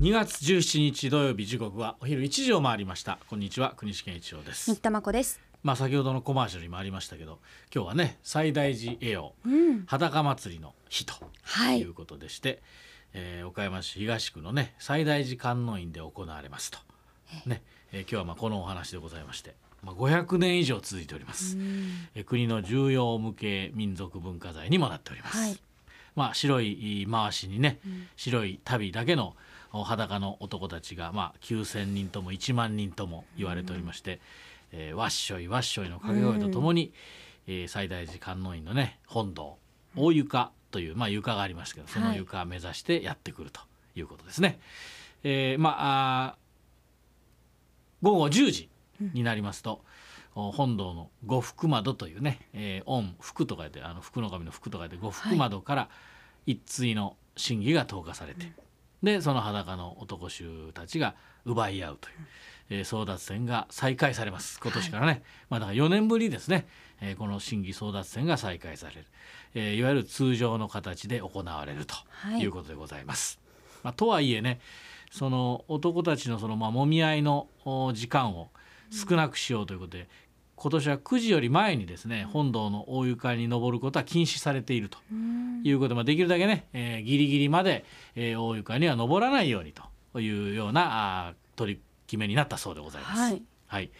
[0.00, 3.18] 2月17日土曜日時刻はお昼1時を回りました。
[3.28, 4.64] こんにちは国士健一郎です。
[4.64, 5.38] 新田真子です。
[5.62, 7.38] まあ先ほどのコマーシャルにもありましたけど
[7.74, 9.84] 今日はね西大寺栄養うん。
[9.84, 11.82] 裸祭りの日とはい。
[11.82, 12.62] いうことでして、
[13.12, 16.78] えー岡山市東区のね西大寺観音院で行われますと。
[17.44, 17.60] ね、
[17.92, 21.58] えー今日はまあこのお話でございまして、まあ、500年以上続いております、
[22.14, 25.58] えー国の重要無形民族文化財にもなっております、はい。
[26.16, 27.80] まあ白い回しにね、
[28.16, 29.34] 白い旅だけのお
[29.72, 34.20] 裸の男たちが、まあ、9,000人とも1万人とも言われておりまして、
[34.72, 36.92] えーわっしょいわっしょいの掛け声とともに、
[37.46, 39.56] えー西大寺観音院のね本堂
[39.96, 43.60] 大床という、まあ、床がありますけどその床を目指してやってくると
[43.96, 44.60] いうことですね。
[45.22, 46.36] えーまあ
[48.02, 48.70] 午後10時
[49.12, 49.84] になりますと、
[50.34, 55.88] お本堂の五福窓というね、えー、御福と書いてあの福の神の福と書いて五福窓から
[56.46, 58.52] 一対の神儀が投下されて、
[59.02, 61.14] でその裸の男衆たちが
[61.44, 62.14] 奪い合うという、
[62.70, 64.60] えー争奪戦が再開されます。
[64.62, 66.66] 今年からね、まあだから4年ぶりですね、
[67.00, 69.06] えーこの神儀争奪戦が再開される、
[69.54, 72.40] えーいわゆる通常の形で行われるとはい。
[72.40, 73.40] いうことでございます。
[73.82, 74.60] まあ、とはいえね
[75.10, 78.50] その男たちのそのまあ揉み合いのお時間を
[78.92, 80.08] 少なくしようということで、
[80.62, 84.98] 今年は9時より前にですね本堂の大床に登ることは禁止されていると
[85.64, 89.72] いうことで、まあ、できるだけね、えーギリギリまで、えー大床には登らないように
[90.12, 93.20] というようなあー取り決めになったそうでございます。
[93.20, 93.42] はい。
[93.68, 93.90] はい。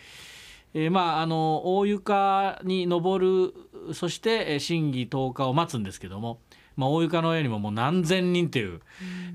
[0.75, 3.53] えーまああの大床に登
[3.89, 6.41] るそしてえー審議10日を待つんですけども、
[6.77, 8.81] まあ、大床の上にももう何千人という、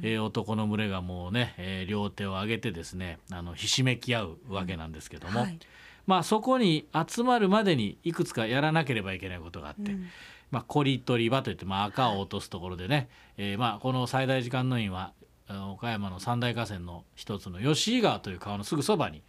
[0.03, 5.57] えー男の群れがもうね、えー両手を上げてですねあのひしめき合うわけなんですけども、はい
[6.07, 9.95] まあ、そこに集まるまでにいくつかやらなければいけないことがあって、
[10.51, 15.13] まあ、コリ取り場といって、まあ、赤を落とすところでね、えーまあ、この最大時間の院は
[15.47, 19.21] 岡山の三大河川の一つの吉井川という川のすぐそばに、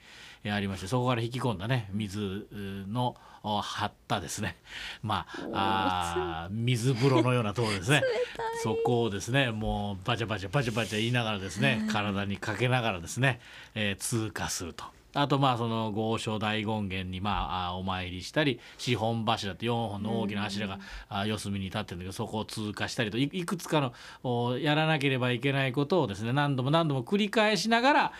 [0.45, 2.47] えーありましてそこから引き込んだね水
[2.89, 4.57] のお張ったですね。
[5.03, 8.03] まあ水風呂のようなところですね。
[8.63, 13.41] そこをですねもうバチャバチャバチャバチャ言いながらですね体にかけながらですね、
[13.75, 14.85] えー通過すると。
[15.17, 20.79] あとまあその豪商大権現にまああお参りしたり四本柱って4本の大きな柱が
[21.09, 28.13] あ四隅に立ってるんだけどそこを通過したりといいくつかのおやらなければいけないことをですね何度も何度も繰り返しながら、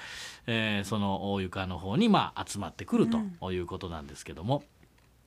[0.47, 3.09] えーその大床の方にまあ集まってくる
[3.41, 4.63] ということなんですけども。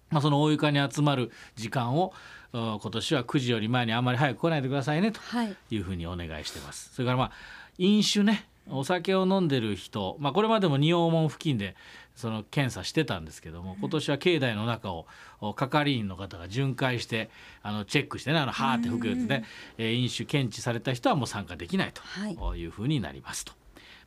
[0.10, 2.14] まあ、その大床に集まる時間を
[2.52, 6.92] お今年は9時より前にあんまり早く来ないでくださいねとはいいうふうにお願いしてます。
[6.96, 7.32] それからまあ
[7.78, 11.76] 飲酒ねお酒を飲んでる人、まあ、これまでも仁王門付近で
[12.16, 15.08] その検査してたんですけども今年は境内の中を
[15.40, 17.30] お係員の方が巡回して
[17.64, 19.44] あのチェックしてねあのハーって吹くやつで、
[19.78, 22.36] えー飲酒検知された人はもう参加できないはい。
[22.36, 23.54] というふうになりますと。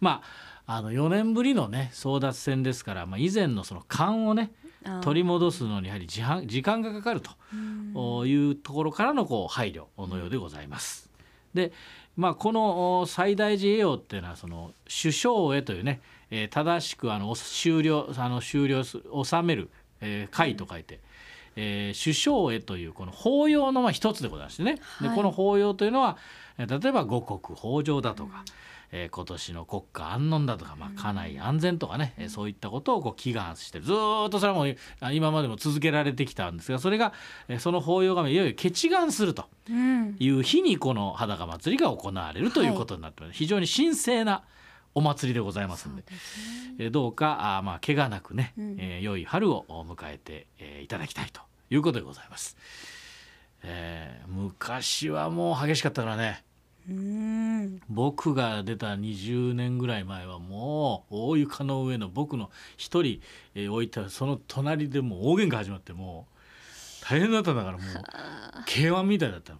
[0.01, 0.23] ま
[0.67, 4.53] ああの4年ぶりのね争奪戦ですから、まあ、以前のその勘をね
[5.03, 11.11] 取り戻すのにやはり時間時間がかかるというところからのこう配慮のようでございます。
[11.55, 11.73] で
[12.17, 16.01] まあ、このお最大寺栄養っていうのはその首相へというね、
[16.31, 21.01] えー正しくあのお終了あの終了す収める、えー会と書いて、
[21.57, 25.09] えー首相へというこの法要のまあ一つでございましてね、はい。
[25.09, 26.19] でこの法要というのは
[26.59, 28.45] えー例えば五穀豊穣だとか、
[28.93, 37.13] えー今年の国家安穏だとか、まあ、家内安全とかね、えーそういったことをこう祈願してずーっとそれはもうあ今までも続けられてきたんですがそれが、
[37.49, 40.17] えーその法要がいよいよ決願するとうん。
[40.19, 44.43] いう日にこの裸祭りが行われるということになってます、非常に神聖な
[44.95, 46.05] お祭りでございますので。
[46.79, 48.77] えーどうかあーまあ怪我なくね、うん。
[48.79, 52.57] えー良い春を迎えて、えーいただきたいということでございます。
[53.63, 56.43] えー昔はもう激しかったからね。
[56.47, 56.52] うん
[57.89, 63.21] 僕が出た20年ぐらい前はもう大床の上の僕の一人、
[63.55, 67.89] えー置いたその隣でもう大喧嘩始まってもう大変だったんだからもう
[68.67, 69.59] K1 みたいだったの。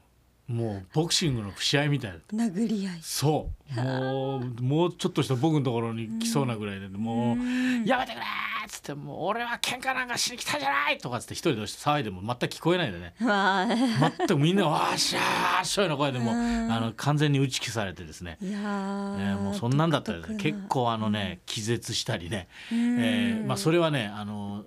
[0.49, 2.37] もうボクシングの試合みたいだった。
[2.37, 2.99] 殴り合い。
[3.01, 3.81] そう。
[3.81, 7.85] もうもうちょっとした僕のところに来そうなぐらいで、もううん。
[7.85, 8.23] やめてくれ!」
[8.65, 13.15] っつって「もう俺は喧嘩なんかしに来たんじゃない!」とかっつって一人で騒いでも全く聞こえないでね。
[13.19, 16.35] 全くみんな「わーしゃーしょい」の声でもあ
[16.81, 18.39] の完全に打ち消されてですね。
[18.41, 18.59] いや
[19.41, 22.99] もうそんなんだったら結構あのね気絶したりね、うん。
[23.01, 24.65] えーまあ、それはねあの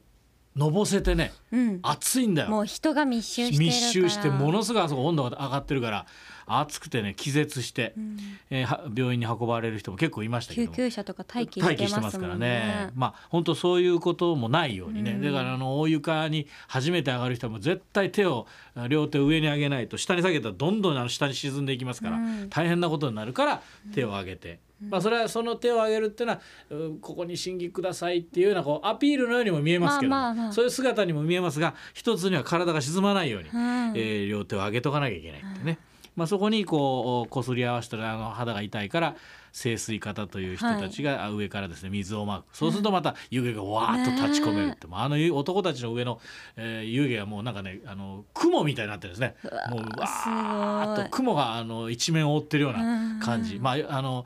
[0.55, 1.79] のぼせてねうん。
[1.83, 2.49] 暑いんだよ。
[2.49, 3.81] もう人が密集してるから。
[3.81, 6.05] 密集してものすごいあそこ温度が上がってるから
[6.47, 8.17] 暑くてね気絶して、うん。
[8.49, 10.77] えーは病院に運ばれる人も結構いましたけ救ども。
[10.77, 12.91] 急車とか待機してますもんね。
[12.95, 15.21] まあ本当そういうこともないようにね、うん。
[15.21, 22.49] だからあの大床に初めて上がる人はもう絶対手をあ両手を上に上げないと下に下げたらどんどんあの下に沈んでいきますから、うん。
[22.49, 23.61] 大変なことになるから
[23.93, 30.53] 手を上げて、まあそれはその手を上げるっていうのはうんここに審議くださいっていうようなこうアピールのようにも見えますけど、まあまあまあ。
[30.53, 33.57] そういう姿にも見えますが一つには体が沈まないように、うん。
[33.95, 35.77] えー両手を上げとかなきゃいけないってね、
[36.15, 39.15] まあ、そこにこうこすり合わせたらあの肌が痛いから
[39.51, 42.55] 清水方という人たちが上からですね水をまく。
[42.55, 46.19] そうするとまた湯気がわーっと立ち込めるって、あの男たちの上の、
[46.57, 49.35] えー湯気がもうなんかねあの雲みたいになってるんですね。
[49.69, 54.25] もうわーっと雲があの一面を覆ってるような感じ、まああの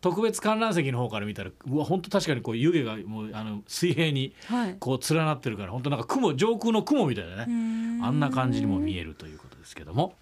[0.00, 4.76] 特別観覧席の方から見たらうわ本当確かにこう湯気がもうあの水平にはい。
[4.80, 8.00] こう連なってるから本当なんか雲上空の雲みたいなね、うん。
[8.02, 10.14] あんな感じにも見えるということですけども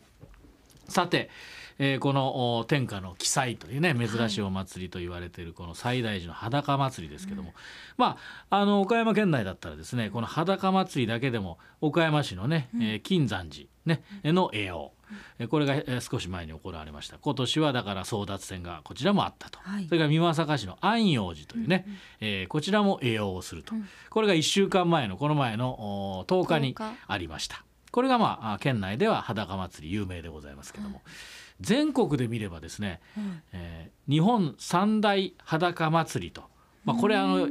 [0.88, 1.30] さて、
[1.78, 7.54] えーこのお天下の奇祭というね珍しいお祭りと言われているこの西大寺の裸祭りですけども、
[7.96, 8.16] ま
[8.50, 14.92] ああの岡山県内だったらですねこの裸祭りだけでも岡山市のね、えー金山寺、ね、の栄養
[15.38, 17.18] えーこれがえー少し前に行われました。
[17.18, 19.86] 今年はだから争奪戦がこちらもあったと、はい。
[19.86, 21.86] それから美作市の安養寺というね、
[22.20, 23.74] えーこちらも栄養をすると、
[24.10, 26.98] これが1週間前のこの前のお10日に10日。
[27.06, 27.62] ありました
[27.98, 31.02] これがまああ県内では裸祭り有名でございますけども、
[31.60, 33.00] 全国で見ればですね、
[33.52, 36.44] えー日本三大裸祭りと、
[36.84, 37.48] まあ、これあの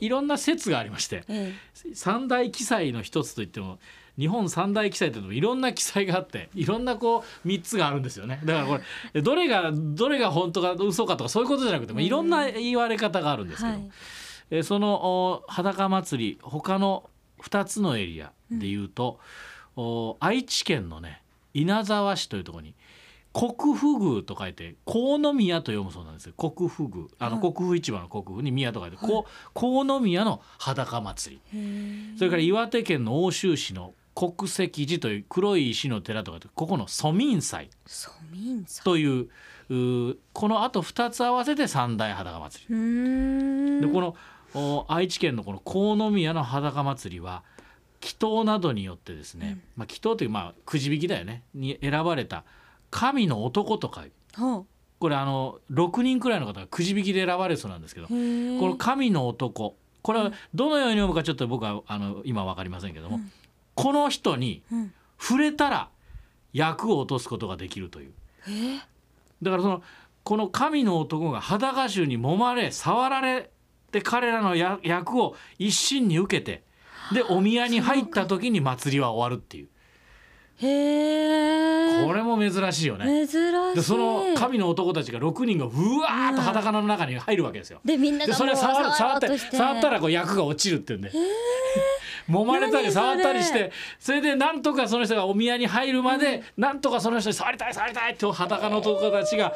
[0.00, 1.54] いろんな説がありましてえ
[1.94, 3.78] 三大記載の一つといっても
[4.18, 8.40] 日本三大記載というのもいろんな記載があっていろんなこう3つがあるんですよね。
[8.44, 8.80] だからこ
[9.14, 13.90] れどれがどれが本当か嘘かとかそういうことじゃなくてもいろんな言われ方があるんですけど、はい。
[14.50, 17.08] えーそのお裸祭り他の
[17.40, 19.18] 2つのエリアでいうと、お
[20.20, 21.22] 愛知県のね
[21.52, 22.74] 稲沢市というところに
[23.34, 26.34] 国府宮と書いて河宮と読むそうなんですよ。
[26.34, 27.06] 国府宮。
[27.18, 32.16] あのはい国府市場の国府に宮と書いて、こう河宮の裸祭り。
[32.16, 37.70] それから岩手県の奥州市の国石寺という黒い石の寺とかでここの蘇民祭。
[38.84, 39.28] という
[40.32, 43.80] このあと2つ合わせて三大裸祭り。
[43.80, 44.14] でこの
[44.54, 47.42] お愛知県のこの河宮の裸祭りは
[48.04, 51.42] 祈祷などによってですね、まあ、祈祷というまあくじ引きだよね。
[51.54, 52.44] に選ばれた
[52.90, 54.04] 神の男とか
[54.36, 54.64] は
[54.98, 58.08] これあの6人くらいの方がくじ引きで選ばれるそうなんですけど。
[58.08, 59.76] この神の男。
[60.02, 63.20] これはどのように読むかちょっと僕はあの今分かりませんけども、
[63.74, 64.92] この人にうん。
[65.18, 65.88] 触れたら
[66.52, 68.12] 役を落とすことができるという。
[68.48, 68.78] え
[69.40, 69.82] だからその
[70.22, 73.50] この神の男が裸衆に揉まれ触られ
[73.90, 76.62] て彼らのや役を一身に受けて
[77.12, 79.68] でお宮に入った時に祭りは終わるっていう
[80.56, 82.06] へえ。
[82.06, 83.26] これも珍しいよね。
[83.26, 83.74] 珍しい。
[83.74, 87.80] でその神の男たちが6人がうわーっと裸の中に入るわけですよ。
[87.84, 91.10] でみんなでそれ触る触って触ったらこう役が落ちるっていうんで
[92.28, 99.52] 揉まれたり触ったりしてそれでなんとかその人がお宮に入るまでなんとかその人に触りたい触りたいって裸の男たちが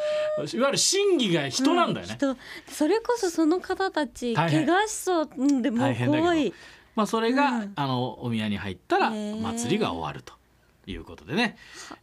[0.52, 2.14] いわゆる真偽が人なんだよね。
[2.14, 2.36] 人
[2.68, 6.52] それこそその方たち怪我しそううんでもう大変だけど怖い
[6.98, 7.72] まあ、それが、うん。
[7.76, 10.34] あのお宮に入ったら祭りが終わると
[10.84, 11.56] いうことでね、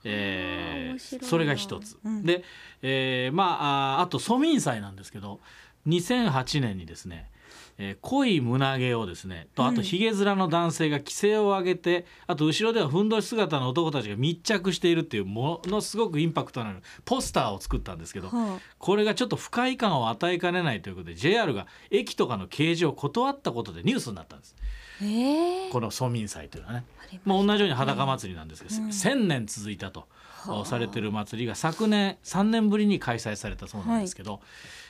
[0.06, 2.24] えーそれが一つ、うん。
[2.24, 2.46] で、
[2.82, 5.42] えーまあああと蘇民祭なんですけど
[5.86, 7.30] 2008年にですね、
[7.78, 24.56] えー濃い胸毛をですねとあとひげ面の男性が規制を上げて、あと後ろではふんどし姿の男たちが密着しているっていうものすごくインパクトのあるポスターを作ったんですけど、はこれがちょっと不快感を与えかねないということで JR が駅とかの掲示を断ったことでニュースになったんです。
[25.02, 26.86] あ、ええこの蘇民祭というのはね。
[27.24, 28.88] まあ、同じように裸祭りなんですけど、うん。
[28.90, 30.08] 1,000年続いたと
[30.48, 30.66] はあ。
[30.66, 34.42] されてる祭りが昨年3年ぶりに開催されたそうなんですけど、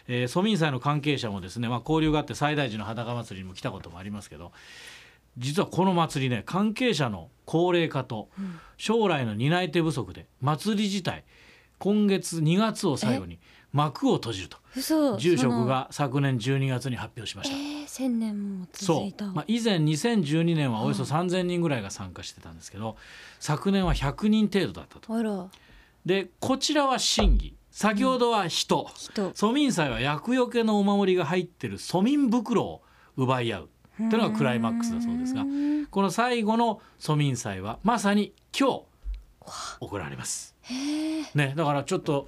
[0.08, 4.52] えー蘇民祭の関係者もですね、まあ、交流があって西大寺の裸祭りにも来たこともありますけど
[5.38, 8.60] 実はこの祭りね関係者の高齢化とん。
[8.78, 11.24] 将来の担い手不足で祭り自体
[11.78, 13.40] 今月2月を最後に
[13.76, 14.58] 幕を閉じると。
[14.74, 15.18] 嘘。
[15.18, 17.58] 住職が昨年12月に発表しました。
[17.58, 19.26] ええ千年も続そいた。
[19.26, 22.96] う、まあ、以前2012年はおよそ3,000人ぐらいが参加してたんですけど、
[23.42, 25.50] 昨年は100人程度だったと。
[26.06, 29.34] でこちらは神儀先ほどは人、人。
[29.34, 32.82] 蘇民祭は厄除けのお守りが入ってる蘇民袋を
[33.17, 33.70] 奪い合う。
[33.98, 35.86] というのがクライマックスだそうですがうん。
[35.88, 38.84] この最後の蘇民祭はまさに今日
[39.82, 40.55] 行われます。
[41.36, 42.27] ね、だからちょっと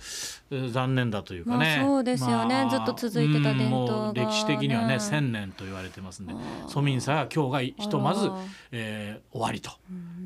[0.51, 2.68] えー残念だというかね、まあそうですよね。
[2.70, 6.68] ずっと続いてた伝統がうんもう歴史的にはねね1,000年と言われてますんであー。
[6.68, 8.30] 蘇民祭は今日がひとまず
[8.74, 9.72] えー終わりと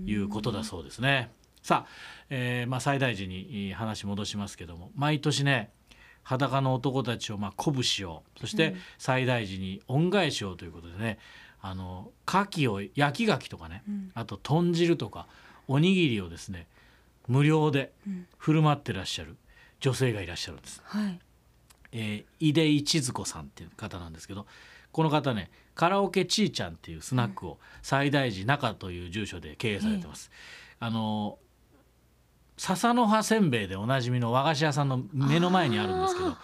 [0.08, 1.30] いうことだそうですね。
[1.62, 1.90] さあ、
[2.30, 5.72] えーまあ、最大時に話戻しますけども毎年ね
[6.24, 11.18] 裸の男たちをまあ鼓舞しようそして最大時に恩返しようということでね、
[11.62, 14.12] あの牡蠣を焼き牡蠣とかね、うん。
[14.14, 15.28] あと豚汁とか
[15.68, 16.68] おにぎりをですね
[17.28, 18.28] 無料でうん。
[18.38, 19.38] 振る舞ってらっしゃる
[19.80, 20.82] 女性がいらっしゃるんです。
[20.84, 21.20] はい。
[21.92, 24.48] えー、井出一津子さんっていう方なんですけど
[24.94, 30.32] この方ねカラオケちーちゃんっていうスナックを最大寺中という住所で経営されてます。
[30.80, 31.38] あの
[32.58, 36.38] 笹の葉せんべいでおなじみの和菓子屋さんの目の前にあるんですけどあ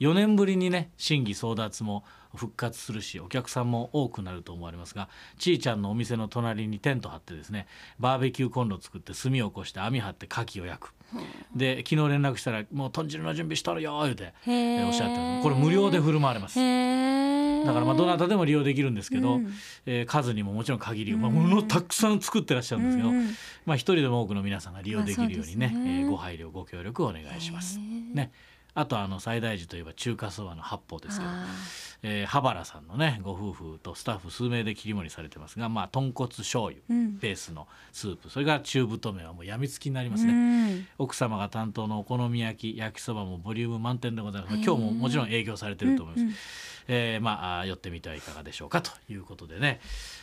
[0.00, 2.04] 4年ぶりにね審議争奪も
[2.34, 7.66] 復活するしお客さんも多くなると思われますがちーちゃんのお店の隣にテント張ってですね
[7.98, 10.94] バーベキューコンロ作って炭を起こして網張って牡蠣を焼く。
[11.54, 14.32] で昨日連絡したら「もう豚汁の準備しとるよ」言うて、
[14.84, 16.58] おっしゃってこれ無料で振る舞われます。
[17.64, 19.52] だからまあどなたでも利用できるんですけど、うん。
[19.86, 23.28] えー数にももちろん限りが、まあ、うんものたくさん作ってらっしゃるんですけど、うんうん。
[23.66, 26.00] まあ、一人でも多くの皆さんが利用できるようにね,、まあね。
[26.00, 27.78] えーご配慮ご協力をお願いします。
[27.78, 28.30] ね、
[28.74, 31.46] あとあの最大寺といえば中華そばの八方ですけど、あ
[32.02, 36.80] えー、羽原さんのねご夫婦とスタッフ数名で切り盛りされてますが、まあ、豚骨醤油
[37.20, 40.32] ベースのスープそれから中太麺はもうやみつきになりますね。
[40.32, 40.86] うん。
[40.98, 44.54] 奥様が担当のお好み焼き焼きそばもボリューム満点でございます。
[44.56, 46.34] 今日ももちろん営業されてると思います、うんうん。
[46.88, 49.80] えーまあ寄ってみてはいかがでしょうかということでね。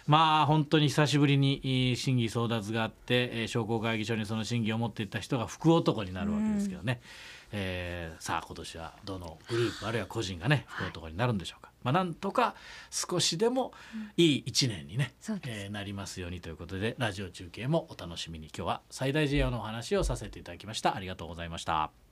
[0.07, 7.01] まあ本当に久しぶりにえー審議争奪があって、えー商工会議所にその審議を持っていった人が福男になるわけですけどね、
[7.51, 12.55] えーさあ今年はどのグループあるいは個人がね福男になるんでしょうか、まあなんとか
[12.89, 13.73] 少しでも
[14.17, 15.63] いい一年にね、そうです。
[15.63, 18.47] えーなりますようにということでラジオ中継もお楽しみに。
[18.47, 20.95] 今日は最大事業のお話をさせていただきました。
[20.95, 22.10] ありがとうございました。